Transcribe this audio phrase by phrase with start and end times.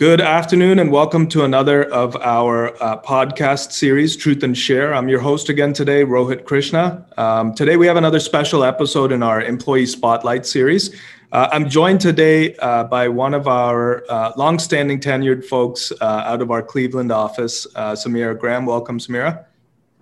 [0.00, 4.94] Good afternoon, and welcome to another of our uh, podcast series, Truth and Share.
[4.94, 7.04] I'm your host again today, Rohit Krishna.
[7.18, 10.98] Um, today, we have another special episode in our Employee Spotlight series.
[11.32, 16.40] Uh, I'm joined today uh, by one of our uh, longstanding tenured folks uh, out
[16.40, 18.64] of our Cleveland office, uh, Samira Graham.
[18.64, 19.44] Welcome, Samira.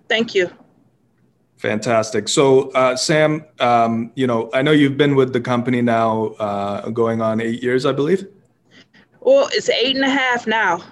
[0.07, 0.49] Thank you.
[1.57, 2.29] Fantastic.
[2.29, 6.29] So, uh, Sam, um, you know, I know you've been with the company now
[6.93, 8.25] going on eight years, I believe.
[9.21, 10.83] Well, it's eight and a half now.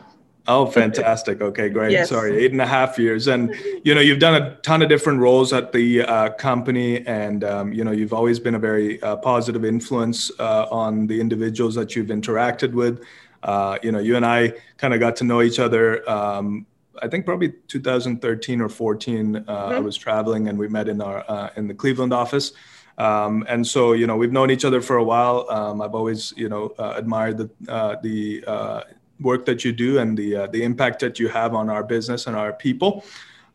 [0.50, 1.42] Oh, fantastic.
[1.42, 1.92] Okay, great.
[1.92, 2.08] Yes.
[2.10, 3.28] Sorry, eight and a half years.
[3.28, 3.54] And,
[3.84, 7.06] you know, you've done a ton of different roles at the uh, company.
[7.06, 11.20] And, um, you know, you've always been a very uh, positive influence uh, on the
[11.20, 13.04] individuals that you've interacted with.
[13.44, 16.10] Uh, you know, you and I kind of got to know each other.
[16.10, 16.66] Um,
[17.02, 19.36] I think probably 2013 or 14.
[19.36, 19.52] Uh, mm-hmm.
[19.52, 22.54] I was traveling and we met in our uh, in the Cleveland office.
[22.98, 25.46] Um, and so, you know, we've known each other for a while.
[25.50, 28.82] Um, I've always, you know, uh, admired the uh, the uh,
[29.20, 32.28] work that you do and the uh, the impact that you have on our business
[32.28, 33.04] and our people.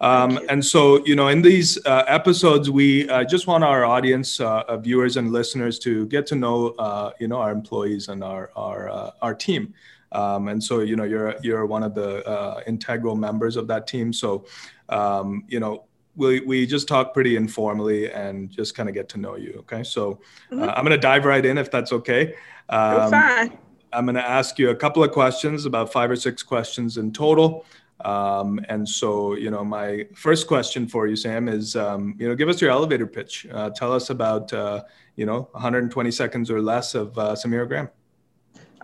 [0.01, 4.41] Um, and so, you know, in these uh, episodes, we uh, just want our audience,
[4.81, 9.35] viewers and listeners, to get to know, you know, our employees and our our our
[9.35, 9.75] team.
[10.11, 14.13] Um, and so, you know, you're you're one of the integral members of that team.
[14.13, 14.45] So,
[14.89, 15.85] um, you know,
[16.17, 19.55] we, we just talk pretty informally and just kind of get to know you.
[19.61, 19.83] Okay.
[19.83, 20.63] So mm-hmm.
[20.63, 22.35] uh, I'm going to dive right in if that's okay.
[22.69, 23.59] Um, fine.
[23.93, 27.13] I'm going to ask you a couple of questions, about five or six questions in
[27.13, 27.67] total.
[28.05, 32.35] Um, and so, you know, my first question for you, Sam, is, um, you know,
[32.35, 33.47] give us your elevator pitch.
[33.53, 34.83] Uh, tell us about, uh,
[35.17, 37.89] you know, 120 seconds or less of uh, Samira Graham.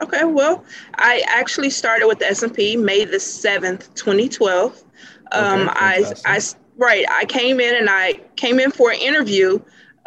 [0.01, 4.85] Okay, well, I actually started with the S&P May the 7th, 2012.
[5.33, 6.41] Um, okay, I, I
[6.79, 7.05] Right.
[7.11, 9.61] I came in and I came in for an interview.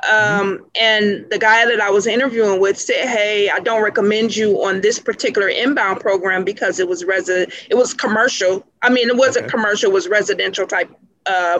[0.10, 4.64] Um, and the guy that I was interviewing with said, "Hey, I don't recommend you
[4.64, 8.66] on this particular inbound program because it was resident, it was commercial.
[8.82, 9.52] I mean, it wasn't okay.
[9.52, 10.90] commercial; it was residential type
[11.28, 11.60] uh,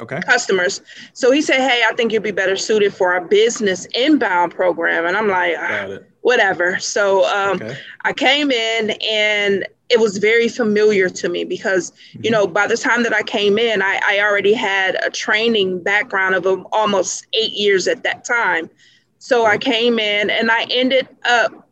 [0.00, 0.20] okay.
[0.22, 0.80] customers.
[1.12, 5.06] So he said, "Hey, I think you'd be better suited for our business inbound program."
[5.06, 7.78] And I'm like, ah, "Whatever." So um, okay.
[8.02, 12.32] I came in, and it was very familiar to me because you mm-hmm.
[12.32, 16.34] know by the time that i came in i, I already had a training background
[16.34, 18.70] of um, almost eight years at that time
[19.18, 21.68] so i came in and i ended up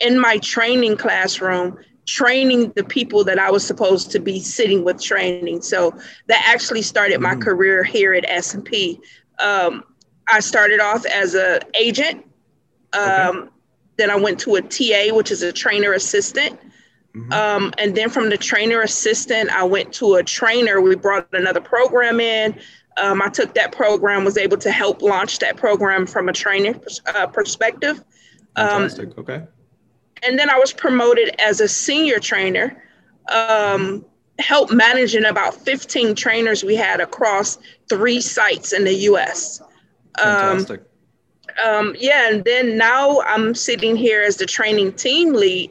[0.00, 5.00] in my training classroom training the people that i was supposed to be sitting with
[5.00, 5.94] training so
[6.26, 7.42] that actually started my mm-hmm.
[7.42, 9.00] career here at s&p
[9.38, 9.84] um,
[10.28, 12.24] i started off as an agent
[12.92, 13.48] um, okay.
[13.96, 16.60] then i went to a ta which is a trainer assistant
[17.14, 17.32] Mm-hmm.
[17.32, 20.80] Um, and then from the trainer assistant, I went to a trainer.
[20.80, 22.58] We brought another program in.
[22.96, 26.80] Um, I took that program, was able to help launch that program from a training
[27.14, 28.02] uh, perspective.
[28.56, 29.18] Um, Fantastic.
[29.18, 29.42] Okay.
[30.22, 32.82] And then I was promoted as a senior trainer,
[33.28, 34.04] um,
[34.38, 37.58] help managing about 15 trainers we had across
[37.88, 39.60] three sites in the US.
[39.60, 40.82] Um, Fantastic.
[41.64, 45.70] Um, yeah, and then now I'm sitting here as the training team lead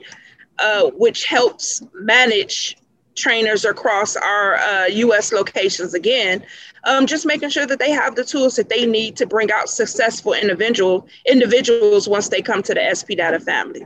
[0.59, 2.78] uh, which helps manage
[3.16, 6.44] trainers across our uh, US locations again.
[6.86, 9.69] Um, just making sure that they have the tools that they need to bring out
[9.69, 13.86] successful individual individuals once they come to the SP Data family.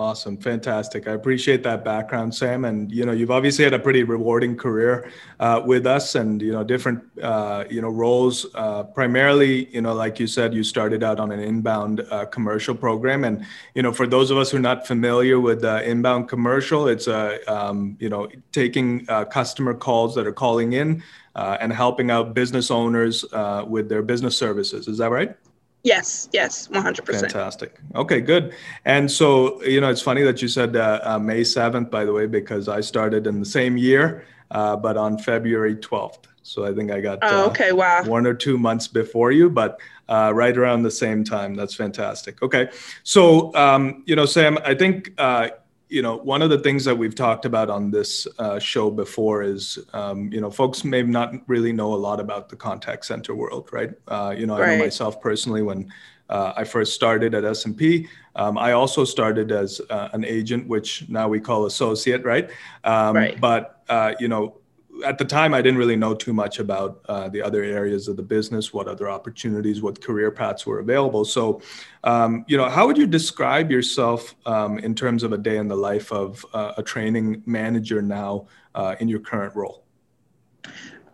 [0.00, 1.06] Awesome, fantastic.
[1.06, 2.64] I appreciate that background, Sam.
[2.64, 6.52] And you know, you've obviously had a pretty rewarding career uh, with us, and you
[6.52, 8.46] know, different uh, you know roles.
[8.54, 12.74] Uh, primarily, you know, like you said, you started out on an inbound uh, commercial
[12.74, 13.44] program, and
[13.74, 17.06] you know, for those of us who are not familiar with uh, inbound commercial, it's
[17.06, 21.02] a um, you know taking uh, customer calls that are calling in
[21.34, 23.22] and helping out business owners
[23.68, 24.88] with their business services.
[24.88, 25.36] Is that right?
[25.82, 27.06] Yes, yes, 100%.
[27.06, 27.80] Fantastic.
[27.94, 28.54] Okay, good.
[28.84, 32.12] And so, you know, it's funny that you said uh, uh, May 7th, by the
[32.12, 36.24] way, because I started in the same year, uh, but on February 12th.
[36.42, 38.02] So I think I got oh, uh, okay, wow.
[38.04, 41.54] one or two months before you, but uh, right around the same time.
[41.54, 42.42] That's fantastic.
[42.42, 42.68] Okay.
[43.04, 45.50] So, um, you know, Sam, I think uh,
[45.90, 49.42] you know, one of the things that we've talked about on this uh, show before
[49.42, 53.34] is, um, you know, folks may not really know a lot about the contact center
[53.34, 53.90] world, right?
[54.06, 54.70] Uh, you know, right.
[54.70, 55.92] I know myself personally when
[56.28, 58.08] uh, I first started at S&P.
[58.36, 62.48] Um, I also started as uh, an agent, which now we call associate, right?
[62.84, 63.40] Um, right.
[63.40, 64.59] But uh, you know,
[65.04, 68.16] at the time, I didn't really know too much about uh, the other areas of
[68.16, 71.24] the business, what other opportunities, what career paths were available.
[71.24, 71.60] So,
[72.04, 75.68] um, you know, how would you describe yourself um, in terms of a day in
[75.68, 79.84] the life of uh, a training manager now uh, in your current role?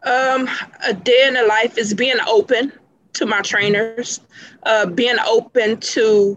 [0.03, 0.49] Um,
[0.87, 2.73] a day in the life is being open
[3.15, 4.21] to my trainers,
[4.63, 6.37] uh, being open to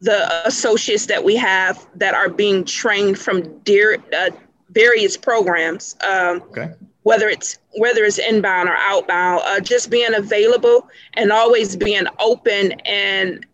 [0.00, 4.30] the associates that we have that are being trained from dear, uh,
[4.72, 5.96] various programs.
[6.08, 6.72] Um, okay.
[7.02, 12.72] Whether it's whether it's inbound or outbound, uh, just being available and always being open
[12.84, 13.46] and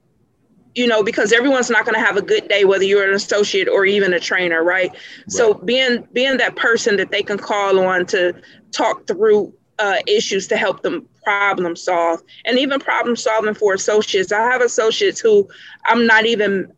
[0.74, 3.68] you know because everyone's not going to have a good day whether you're an associate
[3.68, 4.90] or even a trainer right?
[4.90, 8.34] right, so being being that person that they can call on to
[8.72, 14.32] talk through uh, issues to help them problem solve and even problem solving for associates
[14.32, 15.48] i have associates who
[15.86, 16.70] i'm not even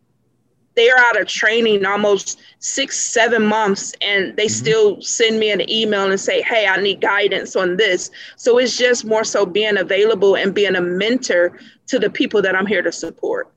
[0.79, 4.65] they're out of training almost six seven months and they mm-hmm.
[4.65, 8.77] still send me an email and say hey i need guidance on this so it's
[8.77, 12.83] just more so being available and being a mentor to the people that i'm here
[12.83, 13.53] to support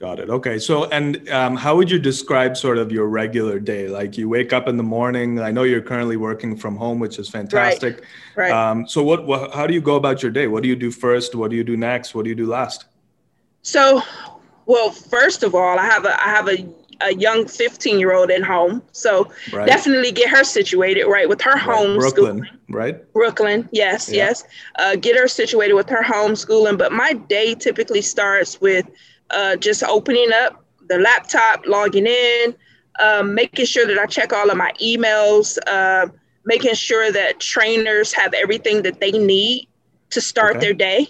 [0.00, 0.30] Got it.
[0.30, 0.60] Okay.
[0.60, 3.88] So, and um, how would you describe sort of your regular day?
[3.88, 5.40] Like you wake up in the morning.
[5.40, 8.04] I know you're currently working from home, which is fantastic.
[8.36, 8.52] Right.
[8.52, 8.70] right.
[8.70, 9.52] Um, so, what, what?
[9.52, 10.46] How do you go about your day?
[10.46, 11.34] What do you do first?
[11.34, 12.14] What do you do next?
[12.14, 12.84] What do you do last?
[13.62, 14.00] So,
[14.68, 16.68] well, first of all, I have a I have a
[17.00, 18.82] a young 15 year old at home.
[18.92, 19.66] So right.
[19.66, 21.62] definitely get her situated right with her right.
[21.62, 23.12] home Brooklyn, right?
[23.12, 24.16] Brooklyn, yes, yeah.
[24.16, 24.44] yes.
[24.78, 26.76] Uh, get her situated with her homeschooling.
[26.78, 28.86] But my day typically starts with
[29.30, 32.54] uh, just opening up the laptop, logging in,
[33.00, 36.08] um, making sure that I check all of my emails, uh,
[36.44, 39.68] making sure that trainers have everything that they need
[40.10, 40.66] to start okay.
[40.66, 41.06] their day,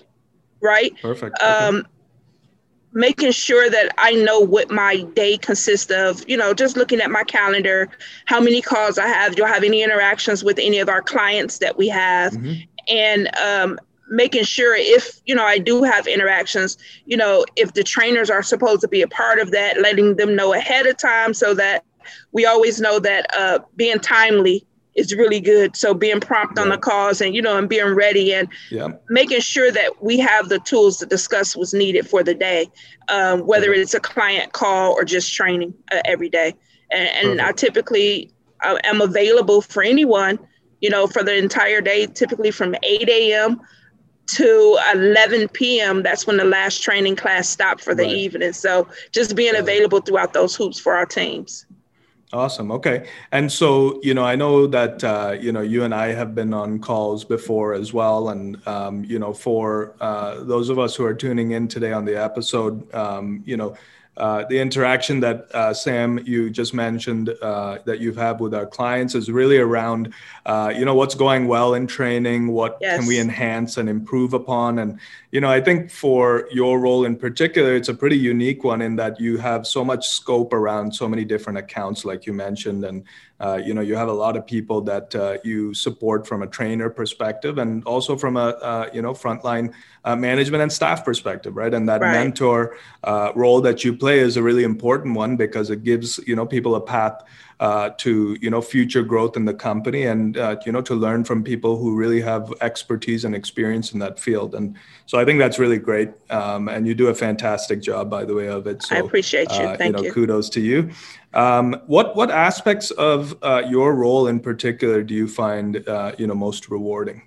[0.60, 0.92] right?
[1.00, 1.40] Perfect.
[1.42, 1.86] Um,
[2.98, 7.12] making sure that I know what my day consists of, you know, just looking at
[7.12, 7.88] my calendar,
[8.24, 11.58] how many calls I have, do I have any interactions with any of our clients
[11.58, 12.54] that we have, mm-hmm.
[12.88, 13.78] and um,
[14.10, 18.42] making sure if you know i do have interactions you know if the trainers are
[18.42, 21.84] supposed to be a part of that letting them know ahead of time so that
[22.32, 24.64] we always know that uh, being timely
[24.98, 26.62] is really good so being prompt yeah.
[26.62, 28.88] on the calls and you know and being ready and yeah.
[29.08, 32.68] making sure that we have the tools to discuss what's needed for the day
[33.08, 36.54] um, whether it's a client call or just training uh, every day
[36.90, 38.30] and, and i typically
[38.64, 40.38] uh, am available for anyone
[40.80, 43.60] you know for the entire day typically from 8 a.m
[44.28, 46.02] to 11 p.m.
[46.02, 48.12] That's when the last training class stopped for the right.
[48.12, 48.52] evening.
[48.52, 51.64] So just being available throughout those hoops for our teams.
[52.30, 52.70] Awesome.
[52.72, 53.08] Okay.
[53.32, 56.52] And so, you know, I know that, uh, you know, you and I have been
[56.52, 58.28] on calls before as well.
[58.28, 62.04] And, um, you know, for uh, those of us who are tuning in today on
[62.04, 63.76] the episode, um, you know,
[64.18, 68.66] uh, the interaction that uh, Sam you just mentioned uh, that you've had with our
[68.66, 70.12] clients is really around,
[70.44, 72.98] uh, you know, what's going well in training, what yes.
[72.98, 74.98] can we enhance and improve upon, and
[75.30, 78.96] you know, I think for your role in particular, it's a pretty unique one in
[78.96, 83.04] that you have so much scope around so many different accounts, like you mentioned, and
[83.40, 86.46] uh, you know, you have a lot of people that uh, you support from a
[86.46, 89.72] trainer perspective, and also from a uh, you know frontline
[90.04, 91.74] uh, management and staff perspective, right?
[91.74, 92.12] And that right.
[92.12, 96.36] mentor uh, role that you play is a really important one because it gives you
[96.36, 97.22] know people a path
[97.60, 101.24] uh, to you know future growth in the company and uh, you know to learn
[101.24, 104.76] from people who really have expertise and experience in that field and
[105.06, 108.34] so i think that's really great um, and you do a fantastic job by the
[108.34, 108.82] way of it.
[108.82, 109.64] So i appreciate you.
[109.64, 110.12] uh, thank you know you.
[110.12, 110.90] kudos to you.
[111.34, 116.26] Um, what what aspects of uh, your role in particular do you find uh, you
[116.26, 117.22] know most rewarding?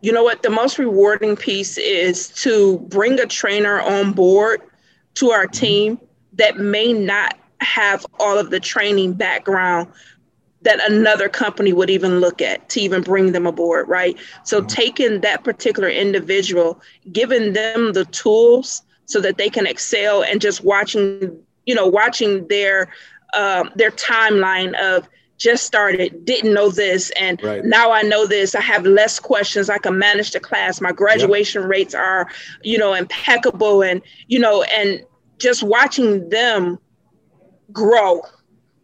[0.00, 0.42] You know what?
[0.42, 4.60] The most rewarding piece is to bring a trainer on board
[5.14, 5.52] to our mm-hmm.
[5.52, 6.00] team
[6.34, 9.92] that may not have all of the training background
[10.62, 14.16] that another company would even look at to even bring them aboard, right?
[14.44, 14.66] So mm-hmm.
[14.68, 20.64] taking that particular individual, giving them the tools so that they can excel and just
[20.64, 22.92] watching, you know, watching their
[23.34, 27.64] um, their timeline of just started, didn't know this, and right.
[27.64, 28.54] now I know this.
[28.54, 29.68] I have less questions.
[29.68, 30.80] I can manage the class.
[30.80, 31.70] My graduation yep.
[31.70, 32.28] rates are,
[32.62, 35.02] you know, impeccable, and you know, and
[35.38, 36.78] just watching them
[37.72, 38.22] grow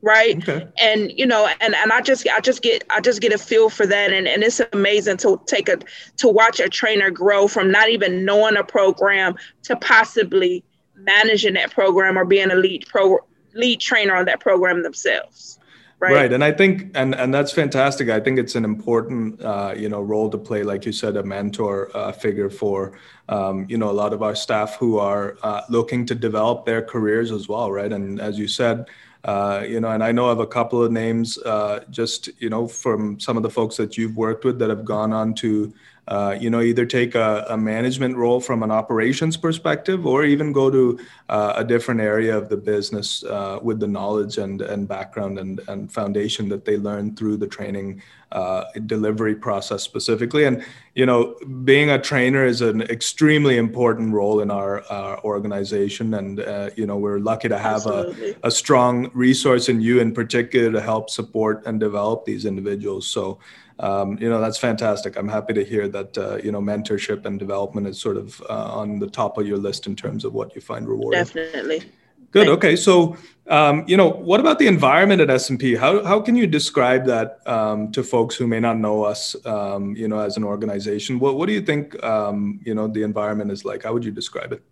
[0.03, 0.37] right?
[0.37, 0.69] Okay.
[0.81, 3.69] and you know and and i just i just get i just get a feel
[3.71, 4.13] for that.
[4.13, 5.79] And and it's amazing to take a
[6.19, 10.65] to watch a trainer grow from not even knowing a program to possibly
[10.97, 13.19] managing that program or being a lead pro
[13.55, 15.59] lead trainer on that program themselves
[16.01, 16.15] right?
[16.15, 16.33] Right.
[16.33, 18.09] And i think and and that's fantastic.
[18.09, 21.23] I think it's an important uh, you know role to play like you said a
[21.23, 25.63] mentor uh, figure for um, you know a lot of our staff who are uh,
[25.69, 27.93] looking to develop their careers as well right?
[27.93, 28.87] And as you said
[29.25, 32.69] uh, you know, and I know of a couple of names, uh, just you know,
[32.69, 35.73] from some of the folks that you've worked with that have gone on to,
[36.09, 40.55] uh, you know, either take a, a, management role from an operations perspective, or even
[40.55, 40.99] go to
[41.29, 45.61] uh, a different area of the business uh, with the knowledge and and background and
[45.69, 48.01] and foundation that they learn through the training
[48.33, 50.45] uh, delivery process specifically.
[50.45, 56.15] And you know, being a trainer is an extremely important role in our, our organization,
[56.15, 60.15] and uh, you know, we're lucky to have a, a strong resource in you in
[60.15, 63.07] particular to help support and develop these individuals.
[63.07, 63.39] So
[63.81, 65.17] um, you know that's fantastic.
[65.17, 68.79] I'm happy to hear that uh, you know mentorship and development is sort of uh,
[68.81, 71.21] on the top of your list in terms of what you find rewarding.
[71.21, 71.85] Definitely.
[72.31, 72.49] Good.
[72.49, 72.77] Okay.
[72.77, 73.17] So,
[73.47, 75.75] um, you know, what about the environment at S&P?
[75.75, 79.97] How, how can you describe that um, to folks who may not know us, um,
[79.97, 81.19] you know, as an organization?
[81.19, 83.85] What, what do you think, um, you know, the environment is like?
[83.85, 84.63] How would you describe it?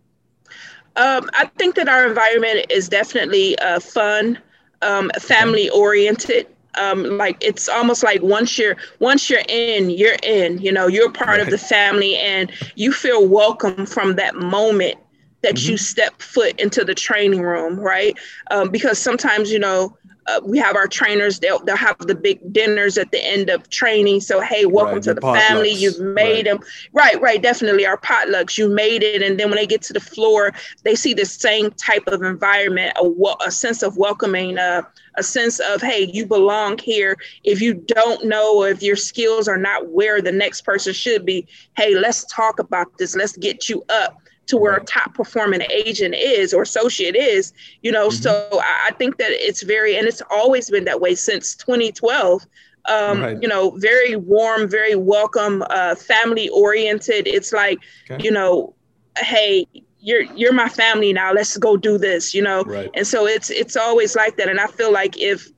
[0.96, 4.38] Um, I think that our environment is definitely uh, fun,
[4.82, 6.46] um, family oriented
[6.76, 11.10] um, like it's almost like once you're once you're in you're in you know you're
[11.10, 11.40] part right.
[11.40, 14.96] of the family and you feel welcome from that moment
[15.42, 15.72] that mm-hmm.
[15.72, 18.18] you step foot into the training room right
[18.50, 19.96] um, because sometimes you know
[20.28, 23.68] uh, we have our trainers they'll, they'll have the big dinners at the end of
[23.70, 24.20] training.
[24.20, 25.70] So hey welcome right, to the, the family.
[25.70, 26.58] you've made right.
[26.58, 26.58] them.
[26.92, 28.58] Right right definitely our potlucks.
[28.58, 29.22] You made it.
[29.22, 30.52] And then when they get to the floor
[30.82, 34.82] they see the same type of environment a, a sense of welcoming uh,
[35.16, 37.16] a sense of hey you belong here.
[37.44, 41.46] If you don't know if your skills are not where the next person should be
[41.76, 43.14] hey let's talk about this.
[43.14, 47.92] Let's get you up to where a top performing agent is or associate is, you
[47.92, 48.08] know.
[48.08, 48.22] Mm-hmm.
[48.22, 52.46] So I think that it's very, and it's always been that way since 2012.
[52.88, 53.42] Um, right.
[53.42, 57.26] You know, very warm, very welcome, uh, family oriented.
[57.26, 58.22] It's like, okay.
[58.22, 58.74] you know,
[59.18, 59.66] hey,
[60.06, 61.32] you're you're my family now.
[61.32, 62.62] Let's go do this, you know.
[62.62, 62.88] Right.
[62.94, 64.48] And so it's it's always like that.
[64.48, 65.50] And I feel like if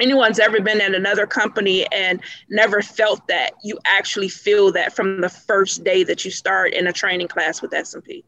[0.00, 5.20] anyone's ever been at another company and never felt that you actually feel that from
[5.20, 8.24] the first day that you start in a training class with s&p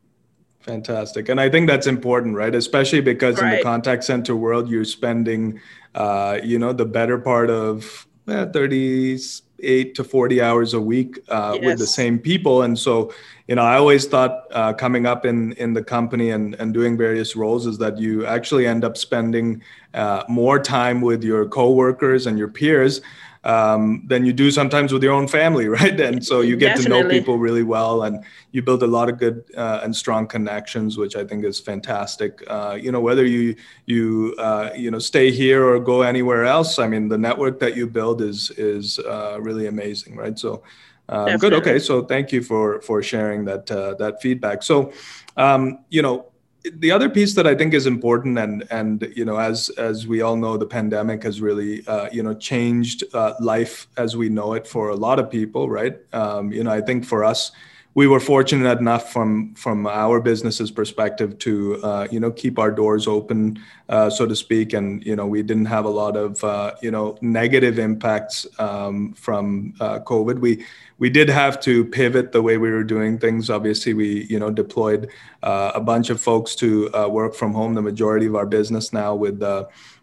[0.61, 3.53] fantastic and i think that's important right especially because right.
[3.53, 5.61] in the contact center world you're spending
[5.95, 11.53] uh, you know the better part of eh, 38 to 40 hours a week uh,
[11.55, 11.65] yes.
[11.65, 13.12] with the same people and so
[13.50, 16.97] you know i always thought uh, coming up in in the company and and doing
[16.97, 19.61] various roles is that you actually end up spending
[19.92, 23.02] uh, more time with your coworkers and your peers
[23.45, 25.99] um, than you do sometimes with your own family, right?
[25.99, 27.02] And so you get Definitely.
[27.02, 30.26] to know people really well, and you build a lot of good uh, and strong
[30.26, 32.42] connections, which I think is fantastic.
[32.47, 36.78] Uh, you know, whether you you uh, you know stay here or go anywhere else,
[36.78, 40.38] I mean, the network that you build is is uh, really amazing, right?
[40.38, 40.62] So.
[41.11, 41.52] Um, good.
[41.52, 41.79] Okay.
[41.79, 44.62] So thank you for for sharing that uh, that feedback.
[44.62, 44.93] So,
[45.37, 46.26] um, you know,
[46.62, 50.23] the other piece that I think is important, and and you know, as as we
[50.23, 54.52] all know, the pandemic has really uh, you know changed uh, life as we know
[54.55, 55.99] it for a lot of people, right?
[56.12, 57.50] Um, you know, I think for us,
[57.95, 62.71] we were fortunate enough from from our business's perspective to uh, you know keep our
[62.71, 66.43] doors open, uh, so to speak, and you know we didn't have a lot of
[66.45, 70.39] uh, you know negative impacts um, from uh, COVID.
[70.39, 70.65] We
[70.99, 73.51] we did have to pivot the way we were doing things.
[73.51, 75.11] Obviously, we you know deployed
[75.43, 77.75] uh, a bunch of folks to uh, work from home.
[77.75, 79.43] The majority of our business now with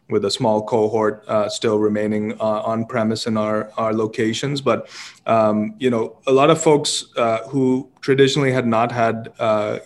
[0.09, 4.61] with a small cohort uh, still remaining uh, on premise in our our locations.
[4.61, 4.89] But
[5.25, 9.33] um, you know, a lot of folks uh, who traditionally had not had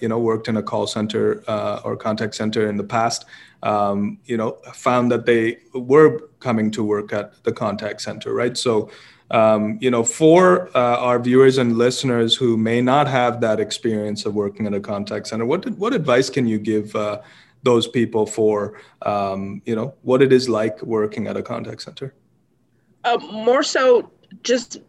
[0.02, 1.44] you know worked in a call center
[1.84, 3.26] or contact center in the past.
[3.64, 8.58] Um, you know, found that they were coming to work at the contact center, right?
[8.58, 8.90] So,
[9.30, 14.26] um, you know, for uh, our viewers and listeners who may not have that experience
[14.26, 17.22] of working at a contact center, what what advice can you give uh,
[17.64, 22.14] those people for, um, you know, what it is like working at a contact center?
[23.04, 24.12] Uh, more so,
[24.44, 24.80] just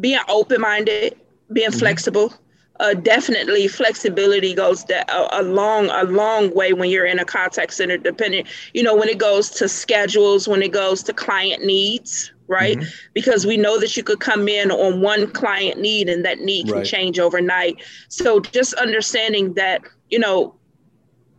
[0.00, 1.18] being open-minded,
[1.52, 1.78] being mm-hmm.
[1.78, 2.34] flexible.
[2.80, 7.24] Uh, definitely flexibility goes that, a, a, long a long way when you're in a
[7.24, 11.64] contact center depending you know when it goes to schedules when it goes to client
[11.64, 12.76] needs right?
[12.76, 12.90] Mm-hmm.
[13.14, 16.66] Because we know that you could come in on one client need and that need
[16.66, 16.86] can right.
[16.86, 17.82] change overnight.
[18.08, 20.54] So just understanding that, you know,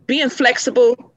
[0.06, 1.12] being flexible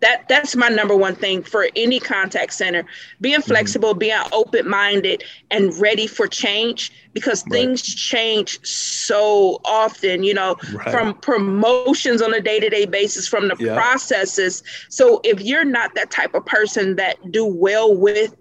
[0.00, 2.82] that that's my number one thing for any contact center
[3.20, 3.48] being mm-hmm.
[3.48, 3.98] flexible mm-hmm.
[3.98, 7.52] being open-minded and ready for change because right.
[7.52, 10.90] things change so often you know right.
[10.90, 13.74] from promotions on a day-to-day basis from the yeah.
[13.74, 18.34] processes so if you're not that type of person that do well with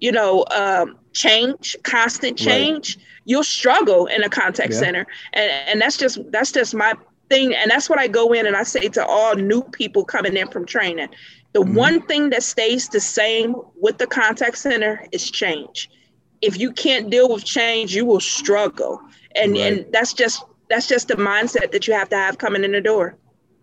[0.00, 3.04] you know, um, change, constant change, right.
[3.24, 4.78] you'll struggle in a contact yeah.
[4.78, 5.06] center.
[5.32, 6.94] And, and that's just that's just my
[7.28, 7.54] thing.
[7.54, 10.48] And that's what I go in and I say to all new people coming in
[10.48, 11.08] from training.
[11.52, 11.74] The mm-hmm.
[11.74, 15.90] one thing that stays the same with the contact center is change.
[16.40, 19.00] If you can't deal with change, you will struggle.
[19.34, 19.60] and right.
[19.60, 22.80] and that's just that's just the mindset that you have to have coming in the
[22.80, 23.16] door.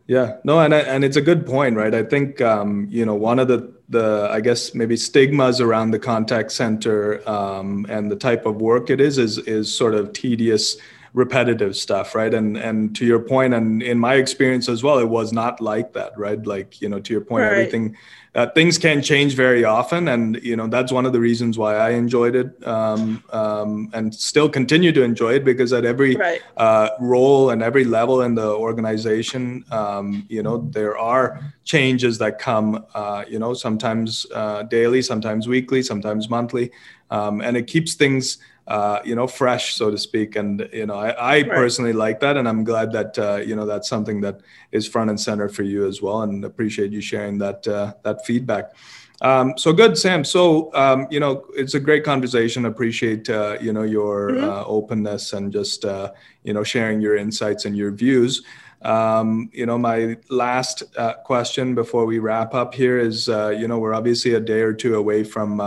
[0.08, 1.94] Yeah, no, and and it's a good point, right?
[1.94, 6.00] I think um, you know one of the the I guess maybe stigmas around the
[6.00, 10.78] contact center um, and the type of work it is is is sort of tedious
[11.16, 15.08] repetitive stuff right and and to your point and in my experience as well it
[15.08, 17.52] was not like that right like you know to your point right.
[17.54, 17.96] everything
[18.36, 21.78] uh, things can change very often and you know that's one of the reasons why
[21.78, 26.42] i enjoyed it um, um, and still continue to enjoy it because at every right.
[26.58, 32.40] uh, role and every level in the organization um, you know there are changes that
[32.40, 36.70] come uh, you know sometimes uh, daily sometimes weekly sometimes monthly
[37.10, 40.36] um, and it keeps things uh, you know, fresh, so to speak.
[40.36, 41.50] And you know, I, I right.
[41.50, 44.42] personally like that, and I'm glad that uh, you know that's something that
[44.72, 46.24] is front and center for you as well.
[46.24, 48.74] And appreciate you sharing that uh, that feedback.
[49.22, 50.24] Um, so good, Sam.
[50.24, 52.66] So um, you know, it's a great conversation.
[52.66, 54.44] Appreciate uh, you know your mm-hmm.
[54.44, 56.12] Uh, openness and just uh,
[56.44, 58.44] you know sharing your insights and your views.
[58.82, 60.84] Um, you know, my last
[61.24, 64.96] question before we wrap up here is, you know, we're obviously a day or two
[64.96, 65.60] away from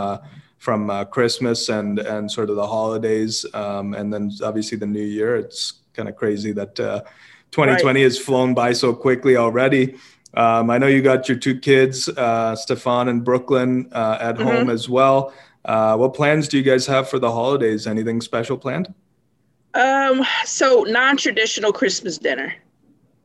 [0.59, 5.01] from uh, Christmas and and sort of the holidays, um, and then obviously the New
[5.03, 5.35] Year.
[5.35, 7.01] It's kind of crazy that uh,
[7.51, 8.03] 2020 right.
[8.03, 9.95] has flown by so quickly already.
[10.35, 14.47] Um, I know you got your two kids, uh, Stefan and Brooklyn, uh, at mm-hmm.
[14.47, 15.33] home as well.
[15.65, 17.87] Uh, what plans do you guys have for the holidays?
[17.87, 18.93] Anything special planned?
[19.73, 22.53] Um, so non-traditional Christmas dinner.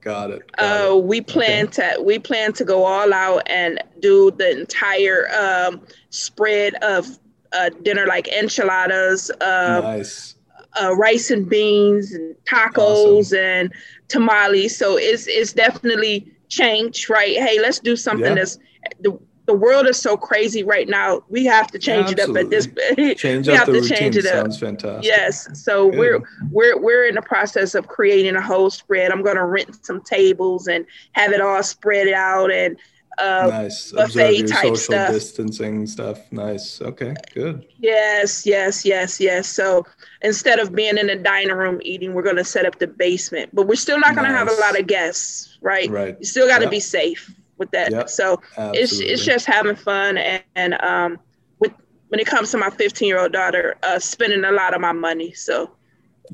[0.00, 0.52] Got it.
[0.56, 1.94] Got uh, we plan okay.
[1.94, 7.18] to we plan to go all out and do the entire um, spread of
[7.54, 10.34] uh, dinner like enchiladas, uh, nice.
[10.80, 13.38] uh, rice and beans, and tacos awesome.
[13.38, 13.74] and
[14.08, 14.76] tamales.
[14.76, 17.36] So it's it's definitely changed, right?
[17.36, 18.34] Hey, let's do something yeah.
[18.34, 18.58] that's
[19.00, 21.22] the the world is so crazy right now.
[21.28, 22.66] We have to change yeah, it up at this.
[23.20, 23.96] Change we have to routine.
[23.96, 24.32] change it up.
[24.32, 25.04] Sounds fantastic.
[25.04, 25.62] Yes.
[25.62, 25.98] So Good.
[25.98, 29.10] we're we're we're in the process of creating a whole spread.
[29.10, 32.78] I'm going to rent some tables and have it all spread out and
[33.18, 33.92] uh, nice.
[33.92, 35.12] buffet type social stuff.
[35.12, 36.32] distancing stuff.
[36.32, 36.80] Nice.
[36.80, 37.66] Okay, good.
[37.78, 39.48] Yes, yes, yes, yes.
[39.48, 39.86] So
[40.22, 43.50] instead of being in the dining room eating, we're going to set up the basement,
[43.52, 45.88] but we're still not going to have a lot of guests, right?
[45.90, 46.16] Right.
[46.18, 46.70] You still got to yep.
[46.70, 47.90] be safe with that.
[47.90, 48.08] Yep.
[48.08, 48.80] So Absolutely.
[48.80, 51.18] it's it's just having fun and, and um
[51.58, 51.72] with
[52.08, 54.92] when it comes to my 15 year old daughter, uh, spending a lot of my
[54.92, 55.32] money.
[55.32, 55.72] So.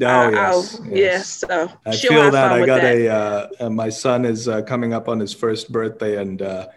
[0.00, 0.92] Oh uh, yes, yes.
[0.92, 2.96] Yeah, so I feel that I got that.
[2.96, 3.08] a.
[3.08, 6.68] Uh, uh, my son is uh, coming up on his first birthday, and uh,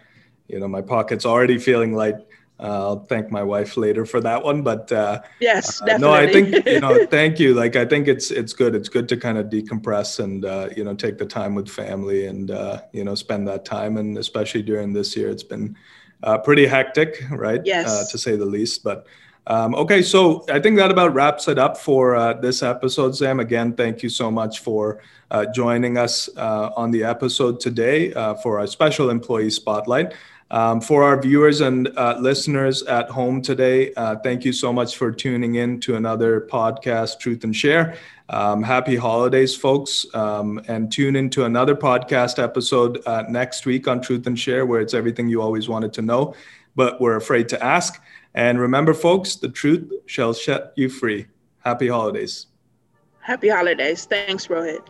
[0.48, 2.16] you know my pocket's already feeling light.
[2.60, 6.30] uh, I'll thank my wife later for that one, but uh, yes, uh, no, I
[6.30, 7.54] think you know, thank you.
[7.54, 8.74] Like I think it's it's good.
[8.74, 12.26] It's good to kind of decompress and uh, you know take the time with family
[12.26, 13.96] and uh, you know spend that time.
[13.96, 15.76] And especially during this year, it's been
[16.22, 17.60] uh, pretty hectic, right?
[17.64, 18.84] Yes, to say the least.
[18.84, 19.06] But
[19.48, 23.16] um, okay, so I think that about wraps it up for this episode.
[23.16, 25.02] Sam, again, thank you so much for
[25.52, 30.14] joining us on the episode today for our special employee spotlight.
[30.50, 34.96] Um, for our viewers and uh, listeners at home today, uh, thank you so much
[34.96, 37.96] for tuning in to another podcast, Truth and Share.
[38.28, 40.06] Um, happy holidays, folks.
[40.14, 44.80] Um, and tune into another podcast episode uh, next week on Truth and Share, where
[44.80, 46.34] it's everything you always wanted to know,
[46.76, 48.00] but were afraid to ask.
[48.34, 51.26] And remember, folks, the truth shall set you free.
[51.60, 52.46] Happy holidays.
[53.20, 54.04] Happy holidays.
[54.04, 54.86] Thanks, Rohit.